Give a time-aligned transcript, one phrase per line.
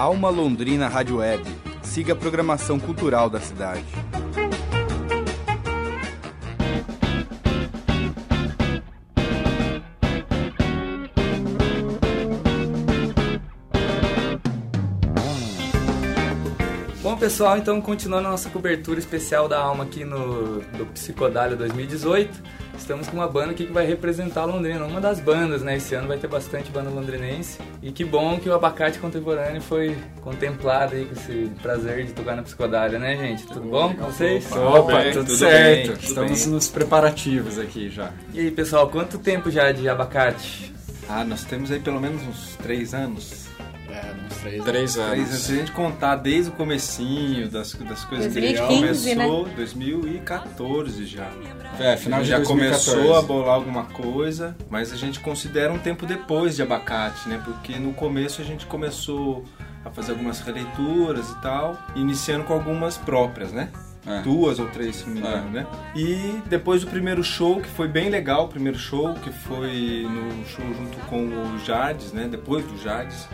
[0.00, 1.44] Alma Londrina Rádio Web.
[1.82, 3.84] Siga a programação cultural da cidade.
[17.10, 22.40] Bom, pessoal, então continuando a nossa cobertura especial da alma aqui no do Psicodália 2018.
[22.78, 25.76] Estamos com uma banda aqui que vai representar Londrina, uma das bandas, né?
[25.76, 27.58] Esse ano vai ter bastante banda londrinense.
[27.82, 32.36] E que bom que o Abacate Contemporâneo foi contemplado aí com esse prazer de tocar
[32.36, 33.44] na Psicodália, né, gente?
[33.44, 34.48] Tudo bom com vocês?
[34.52, 35.88] Opa, bem, tudo, tudo, certo.
[35.88, 36.54] Bem, tudo Estamos bem.
[36.54, 38.12] nos preparativos aqui já.
[38.32, 40.72] E aí, pessoal, quanto tempo já de Abacate?
[41.08, 43.49] Ah, nós temos aí pelo menos uns três anos.
[43.90, 45.10] É, uns três, três anos.
[45.10, 45.42] Três anos.
[45.42, 49.52] Se a gente contar desde o comecinho das, das coisas 2015, que começou, né?
[49.56, 51.30] 2014 já.
[51.78, 52.90] É, final de já 2014.
[52.90, 57.40] começou a bolar alguma coisa, mas a gente considera um tempo depois de abacate, né?
[57.44, 59.44] Porque no começo a gente começou
[59.84, 63.70] a fazer algumas releituras e tal, iniciando com algumas próprias, né?
[64.06, 64.22] É.
[64.22, 65.60] Duas ou três, se não me engano, é.
[65.60, 65.66] né?
[65.94, 70.44] E depois do primeiro show, que foi bem legal, o primeiro show, que foi no
[70.46, 72.26] show junto com o Jades, né?
[72.30, 73.28] Depois do Jades,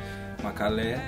[0.47, 1.01] Macalé,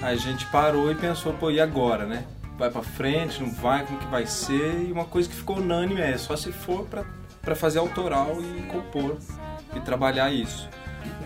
[0.00, 2.24] a gente parou e pensou, pô, e agora, né?
[2.56, 4.86] Vai pra frente, não vai, como que vai ser?
[4.88, 7.04] E uma coisa que ficou unânime é só se for pra,
[7.42, 9.16] pra fazer autoral e compor
[9.74, 10.68] e trabalhar isso.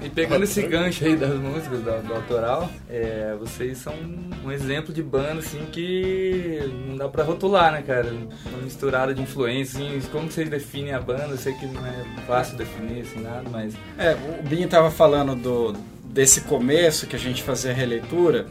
[0.02, 3.94] E pegando esse gancho aí das músicas do, do autoral, é, vocês são
[4.44, 8.12] um exemplo de banda assim que não dá pra rotular, né, cara?
[8.46, 11.28] Uma misturada de influências, assim, como vocês definem a banda?
[11.28, 13.74] Eu sei que não é fácil definir assim nada, mas.
[13.96, 15.76] É, o Binho tava falando do,
[16.12, 18.46] desse começo que a gente fazia a releitura.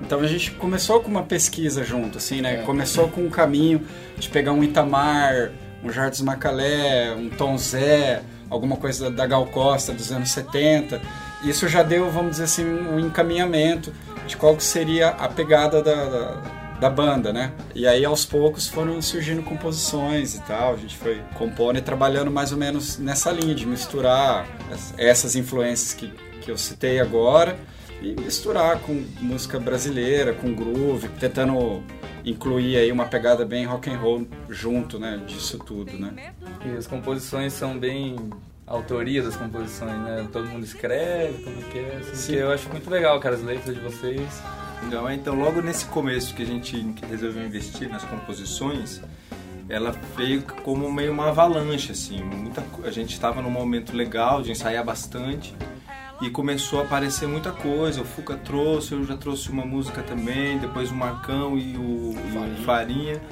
[0.00, 2.60] Então a gente começou com uma pesquisa junto, assim, né?
[2.60, 2.62] É.
[2.62, 3.86] Começou com um caminho
[4.18, 5.52] de pegar um Itamar,
[5.84, 11.00] um Jardim Macalé, um Tom Zé, alguma coisa da Gal Costa dos anos 70.
[11.44, 13.92] Isso já deu, vamos dizer assim, um encaminhamento
[14.26, 16.42] de qual seria a pegada da, da,
[16.80, 17.52] da, banda, né?
[17.74, 22.30] E aí aos poucos foram surgindo composições e tal, a gente foi compondo e trabalhando
[22.30, 24.46] mais ou menos nessa linha de misturar
[24.96, 27.56] essas influências que, que eu citei agora
[28.02, 31.82] e misturar com música brasileira, com groove, tentando
[32.24, 36.32] incluir aí uma pegada bem rock and roll junto, né, disso tudo, né?
[36.64, 38.16] E as composições são bem
[38.66, 40.28] autoria das composições, né?
[40.32, 43.42] Todo mundo escreve, como é que é, assim, que eu acho muito legal, cara, as
[43.42, 44.42] letras de vocês.
[44.90, 46.76] Não, então logo nesse começo que a gente
[47.08, 49.00] resolveu investir nas composições,
[49.68, 54.50] ela veio como meio uma avalanche, assim, muita, a gente estava num momento legal de
[54.50, 55.54] ensaiar bastante,
[56.22, 58.00] e começou a aparecer muita coisa.
[58.00, 62.46] O Fuca trouxe, eu já trouxe uma música também, depois o Marcão e o Farinha.
[62.46, 63.22] E o Farinha.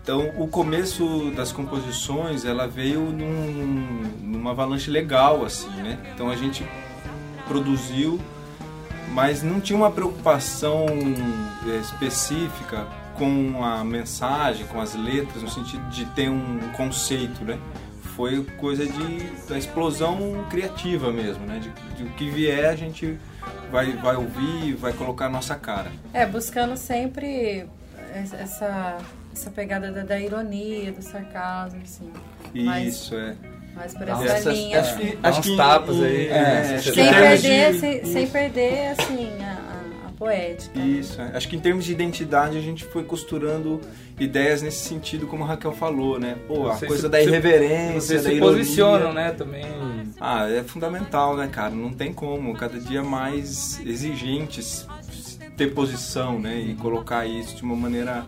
[0.00, 5.98] Então, o começo das composições, ela veio num, numa avalanche legal, assim, né?
[6.14, 6.64] Então, a gente
[7.46, 8.18] produziu,
[9.12, 10.86] mas não tinha uma preocupação
[11.66, 12.86] é, específica
[13.18, 17.58] com a mensagem, com as letras, no sentido de ter um conceito, né?
[18.18, 21.60] Foi coisa de da explosão criativa mesmo, né?
[21.60, 23.16] De, de o que vier a gente
[23.70, 25.92] vai, vai ouvir, vai colocar a nossa cara.
[26.12, 27.64] É, buscando sempre
[28.12, 28.98] essa,
[29.32, 32.10] essa pegada da, da ironia, do sarcasmo, assim.
[32.52, 33.36] Isso, é.
[33.72, 34.80] Mas por essa essas, linha.
[34.80, 36.26] Acho que, acho que tapas aí.
[36.26, 36.78] É, né?
[36.78, 39.47] sem, perder, de, sem, sem, perder, assim, a,
[40.18, 40.78] poética.
[40.78, 41.30] Isso, é.
[41.34, 43.80] acho que em termos de identidade a gente foi costurando
[44.18, 46.36] ideias nesse sentido, como a Raquel falou, né?
[46.48, 48.56] Pô, a coisa se, da irreverência, vocês da se ironia.
[48.56, 49.64] posicionam, né, também.
[50.20, 51.70] Ah, é fundamental, né, cara?
[51.70, 54.86] Não tem como, cada dia mais exigentes
[55.56, 56.58] ter posição, né?
[56.58, 58.26] E colocar isso de uma maneira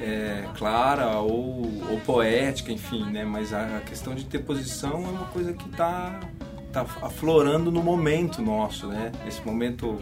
[0.00, 3.24] é, clara ou, ou, poética, enfim, né?
[3.24, 6.18] Mas a, questão de ter posição é uma coisa que está
[6.72, 9.12] tá aflorando no momento nosso, né?
[9.26, 9.98] Esse momento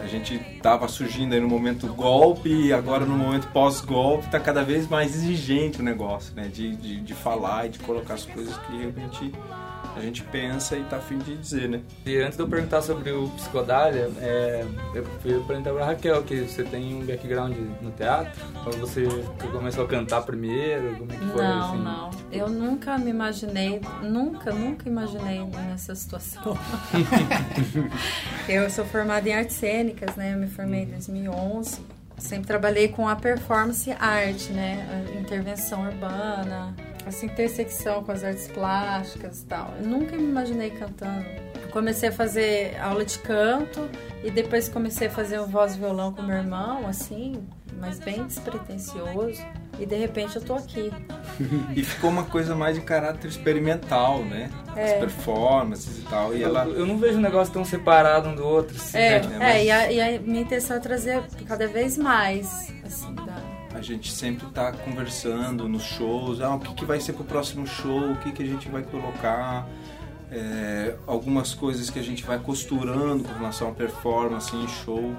[0.00, 4.62] a gente estava surgindo aí no momento golpe e agora no momento pós-golpe está cada
[4.62, 6.48] vez mais exigente o negócio, né?
[6.48, 9.32] De, de, de falar e de colocar as coisas que realmente
[9.96, 11.80] a gente pensa e tá afim de dizer, né?
[12.04, 14.64] E antes de eu perguntar sobre o Psicodália, é,
[14.94, 18.40] eu fui perguntar pra Raquel que você tem um background no teatro?
[18.66, 20.96] Ou você, você começou a cantar primeiro?
[20.96, 21.42] Como é que foi?
[21.42, 21.82] Não, assim?
[21.82, 22.10] não.
[22.32, 26.58] Eu nunca me imaginei, nunca, nunca imaginei nessa situação.
[28.48, 30.34] eu sou formada em artes cênicas, né?
[30.34, 34.86] Eu me formei em 2011 sempre trabalhei com a performance arte, né?
[34.90, 36.74] A intervenção urbana,
[37.06, 39.74] essa intersecção com as artes plásticas e tal.
[39.80, 41.24] Eu nunca me imaginei cantando.
[41.62, 43.88] Eu comecei a fazer aula de canto
[44.22, 47.42] e depois comecei a fazer o voz e violão com meu irmão, assim,
[47.80, 49.42] mas bem despretensioso.
[49.78, 50.92] E de repente eu tô aqui.
[51.74, 54.48] e ficou uma coisa mais de caráter experimental, né?
[54.76, 54.94] É.
[54.94, 56.32] As performances e tal.
[56.34, 56.64] E Eu, ela.
[56.66, 58.76] eu não vejo um negócio tão separado um do outro.
[58.76, 59.36] Assim, É, né?
[59.38, 63.12] mas- é e, a, e a minha intenção é trazer cada vez mais, assim,
[63.84, 68.12] gente sempre tá conversando nos shows, ah, o que, que vai ser pro próximo show,
[68.12, 69.68] o que, que a gente vai colocar,
[70.30, 75.14] é, algumas coisas que a gente vai costurando com relação à performance em show.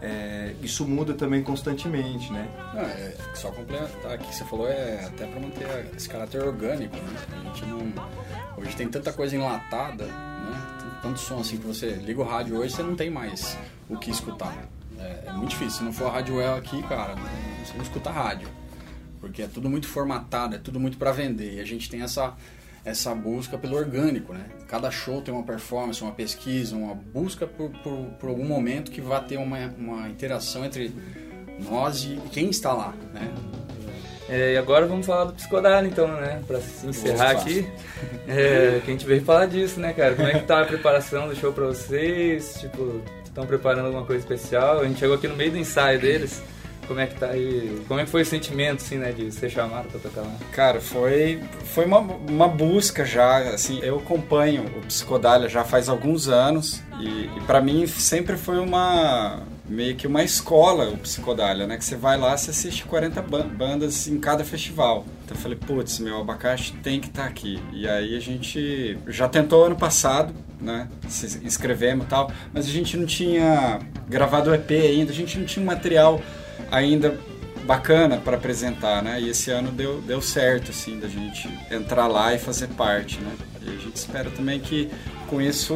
[0.00, 2.48] É, isso muda também constantemente, né?
[2.76, 7.20] É, só complementar aqui que você falou é até para manter esse caráter orgânico, né?
[7.32, 7.92] A gente não.
[8.56, 11.00] Hoje tem tanta coisa enlatada, né?
[11.02, 13.58] Tanto som assim que você liga o rádio hoje você não tem mais
[13.88, 14.68] o que escutar.
[14.98, 15.78] É, é muito difícil.
[15.78, 17.14] Se não for a Rádio aqui, cara,
[17.68, 18.48] você não escuta rádio.
[19.20, 21.54] Porque é tudo muito formatado, é tudo muito para vender.
[21.54, 22.34] E a gente tem essa,
[22.84, 24.46] essa busca pelo orgânico, né?
[24.68, 29.00] Cada show tem uma performance, uma pesquisa, uma busca por, por, por algum momento que
[29.00, 30.92] vá ter uma, uma interação entre
[31.68, 33.32] nós e quem está lá, né?
[34.28, 36.42] É, e agora vamos falar do Psicodália, então, né?
[36.46, 37.66] Pra se encerrar aqui.
[38.28, 40.14] É, que a gente veio falar disso, né, cara?
[40.14, 42.58] Como é que tá a preparação do show pra vocês?
[42.60, 44.80] Tipo, estão preparando alguma coisa especial?
[44.80, 46.42] A gente chegou aqui no meio do ensaio deles.
[46.88, 47.82] Como é que tá aí?
[47.86, 50.34] Como é que foi o sentimento, assim, né, de ser chamado pra tocar lá?
[50.52, 56.28] Cara, foi, foi uma, uma busca já, assim, eu acompanho o Psicodália já faz alguns
[56.28, 61.76] anos e, e para mim sempre foi uma, meio que uma escola o Psicodália, né?
[61.76, 65.04] Que você vai lá, você assiste 40 ban- bandas em cada festival.
[65.24, 67.62] Então eu falei, putz, meu, Abacaxi tem que estar aqui.
[67.70, 70.88] E aí a gente já tentou ano passado, né?
[71.06, 75.38] Se inscrevemos e tal, mas a gente não tinha gravado o EP ainda, a gente
[75.38, 76.18] não tinha material
[76.70, 77.18] ainda
[77.64, 79.20] bacana para apresentar, né?
[79.20, 83.32] E esse ano deu, deu certo, assim, da gente entrar lá e fazer parte, né?
[83.62, 84.88] E a gente espera também que
[85.28, 85.74] com isso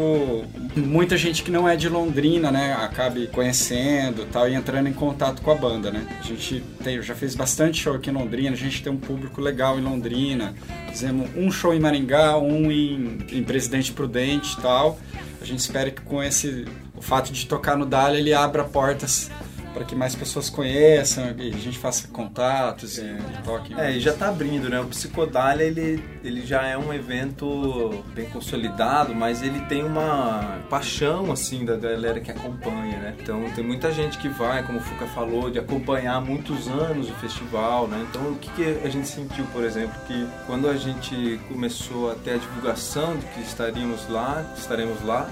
[0.75, 5.43] muita gente que não é de Londrina, né, acabe conhecendo tal e entrando em contato
[5.43, 6.07] com a banda, né?
[6.19, 9.41] A gente tem, já fez bastante show aqui em Londrina, a gente tem um público
[9.41, 10.55] legal em Londrina.
[10.89, 14.99] Fizemos um show em Maringá, um em, em Presidente Prudente tal.
[15.41, 16.65] A gente espera que com esse
[16.97, 19.31] o fato de tocar no Dália ele abra portas
[19.73, 23.75] para que mais pessoas conheçam a gente faça contatos e, toque.
[23.75, 24.81] É, e já tá abrindo, né?
[24.81, 31.31] O Psicodália, ele, ele já é um evento bem consolidado, mas ele tem uma paixão,
[31.33, 33.17] assim, da galera que acompanha, né?
[33.21, 37.09] Então, tem muita gente que vai, como o Fuca falou, de acompanhar há muitos anos
[37.09, 38.07] o festival, né?
[38.09, 42.15] Então, o que, que a gente sentiu, por exemplo, que quando a gente começou a
[42.15, 45.29] ter a divulgação de que estaríamos lá, estaremos lá,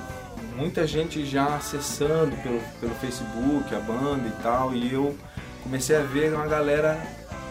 [0.57, 5.17] muita gente já acessando pelo, pelo Facebook a banda e tal, e eu
[5.63, 7.01] comecei a ver uma galera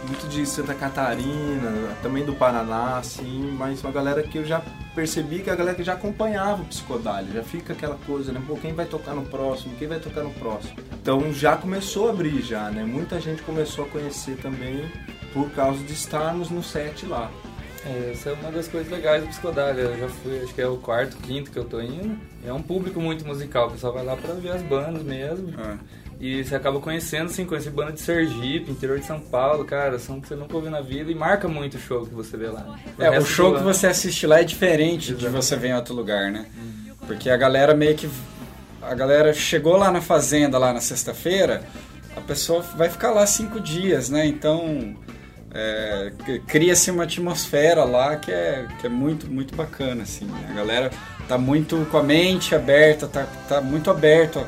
[0.07, 4.61] muito de Santa Catarina, também do Paraná, assim, mas uma galera que eu já
[4.95, 8.41] percebi que a galera que já acompanhava o Psicodália, já fica aquela coisa, né?
[8.47, 9.75] Pô, quem vai tocar no próximo?
[9.77, 10.75] Quem vai tocar no próximo?
[11.01, 12.83] Então já começou a abrir já, né?
[12.83, 14.89] Muita gente começou a conhecer também
[15.33, 17.29] por causa de estarmos no set lá.
[17.85, 19.81] É, essa é uma das coisas legais do Psicodália.
[19.81, 22.17] Eu já fui, acho que é o quarto, quinto que eu tô indo.
[22.45, 25.53] É um público muito musical, o pessoal vai lá pra ver as bandas mesmo.
[25.59, 25.77] É.
[26.19, 30.19] E você acaba conhecendo, assim, conhecer banda de Sergipe, interior de São Paulo, cara, são
[30.19, 32.77] que você nunca ouviu na vida e marca muito o show que você vê lá.
[32.97, 36.29] É, o show que você assiste lá é diferente de você ver em outro lugar,
[36.29, 36.45] né?
[37.07, 38.09] Porque a galera meio que.
[38.81, 41.63] A galera chegou lá na fazenda lá na sexta-feira,
[42.15, 44.25] a pessoa vai ficar lá cinco dias, né?
[44.25, 44.95] Então.
[45.51, 46.11] É,
[46.47, 50.25] Cria-se uma atmosfera lá que é, que é muito, muito bacana, assim.
[50.25, 50.47] né?
[50.49, 50.91] A galera
[51.27, 54.45] tá muito com a mente aberta, tá, tá muito aberto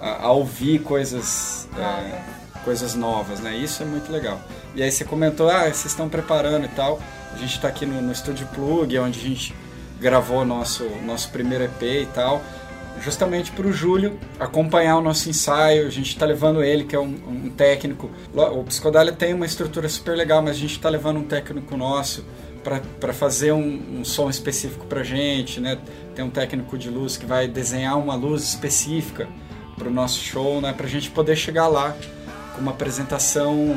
[0.00, 1.68] a, a ouvir coisas.
[1.76, 2.36] é,
[2.66, 3.56] coisas novas, né?
[3.56, 4.40] Isso é muito legal.
[4.74, 7.00] E aí você comentou, ah, vocês estão preparando e tal.
[7.32, 9.54] A gente está aqui no, no Estúdio Plug, onde a gente
[10.00, 12.42] gravou nosso nosso primeiro EP e tal,
[13.00, 15.86] justamente para o Júlio acompanhar o nosso ensaio.
[15.86, 18.10] A gente está levando ele, que é um, um técnico.
[18.34, 22.24] O Psicodália tem uma estrutura super legal, mas a gente está levando um técnico nosso
[22.98, 25.78] para fazer um, um som específico para gente, né?
[26.14, 29.28] Tem um técnico de luz que vai desenhar uma luz específica
[29.76, 30.72] para o nosso show, né?
[30.72, 31.94] Para a gente poder chegar lá
[32.54, 33.76] com uma apresentação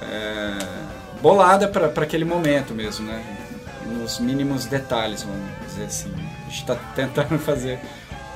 [0.00, 3.24] é, bolada para aquele momento mesmo, né?
[3.86, 6.12] Nos mínimos detalhes, vamos dizer assim.
[6.12, 7.80] A gente está tentando fazer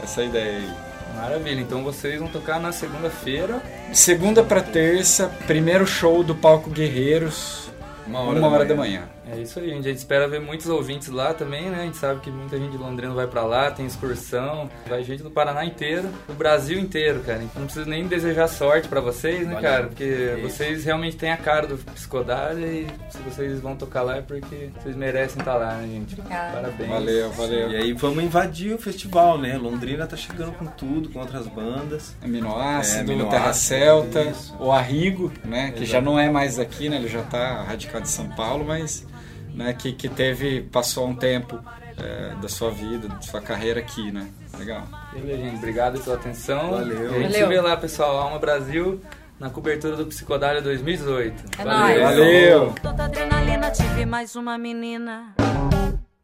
[0.03, 0.71] essa ideia aí.
[1.15, 3.63] Maravilha, então vocês vão tocar na segunda-feira.
[3.93, 7.66] Segunda para terça, primeiro show do Palco Guerreiros,
[8.07, 9.09] Uma uma hora, da, manhã.
[9.29, 9.87] É isso aí, gente.
[9.87, 11.81] A gente espera ver muitos ouvintes lá também, né?
[11.81, 15.23] A gente sabe que muita gente de Londrina vai para lá, tem excursão, vai gente
[15.23, 17.43] do Paraná inteiro, do Brasil inteiro, cara.
[17.43, 19.63] Então não preciso nem desejar sorte para vocês, né, Valeu.
[19.63, 19.87] cara?
[19.89, 20.43] Porque isso.
[20.49, 24.71] vocês realmente têm a cara do Psicodália e se vocês vão tocar lá é porque
[24.81, 26.15] vocês merecem estar tá lá, né, gente?
[26.15, 26.53] Obrigada.
[26.53, 26.91] Parabéns.
[26.91, 27.71] Valeu, valeu.
[27.71, 29.57] E aí vamos invadir o festival, né?
[29.57, 32.15] Londrina tá chegando com tudo, com outras bandas.
[32.23, 34.55] Aminoácido, é, Terra Celta, isso.
[34.61, 35.73] o Arrigo, né?
[35.73, 36.97] Que já não é mais aqui, né?
[36.97, 37.63] Ele já tá
[37.97, 39.07] radicado em São Paulo, mas
[39.55, 41.59] né, que, que teve, passou um tempo
[41.99, 44.29] é, da sua vida, da sua carreira aqui, né?
[44.59, 44.87] Legal.
[45.13, 45.57] Beleza, gente.
[45.57, 46.71] Obrigado pela atenção.
[46.71, 46.97] Valeu.
[46.97, 47.33] E a gente Valeu.
[47.33, 48.19] se vê lá, pessoal.
[48.19, 49.01] Alma Brasil,
[49.39, 51.45] na cobertura do Psicodália 2018.
[51.59, 52.03] É Valeu.
[52.03, 52.75] Valeu.
[52.83, 55.35] Toda adrenalina, tive mais uma menina.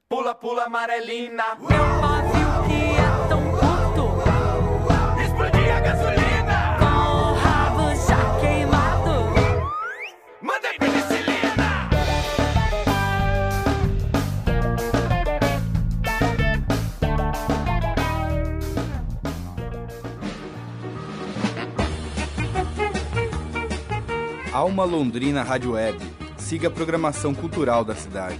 [0.09, 1.57] Pula, pula, amarelina.
[1.59, 2.22] Meu pavio
[24.63, 25.99] Alma Londrina Rádio Web.
[26.39, 28.39] Siga a programação cultural da cidade.